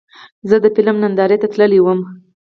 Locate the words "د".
0.63-0.65